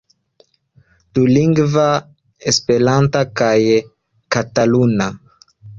Dulingva, 1.17 1.85
esperanta 2.53 3.25
kaj 3.43 3.55
kataluna. 4.37 5.15